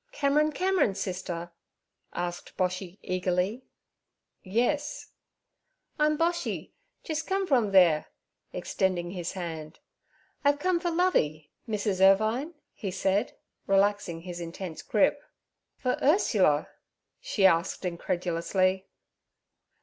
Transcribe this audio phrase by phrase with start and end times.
[0.11, 1.51] 'Cameron Cameron's sister?'
[2.11, 3.61] asked Boshy eagerly.
[4.41, 5.11] 'Yes.'
[5.99, 6.71] 'I'm Boshy,
[7.03, 8.07] jis come from theere'
[8.51, 9.77] extending his hand.
[10.43, 12.01] 'I've come fer Lovey, Mrs.
[12.03, 13.37] Irvine' he said,
[13.67, 15.21] relaxing his intense grip.
[15.77, 16.69] 'For Ursula?'
[17.19, 18.87] she asked incredulously.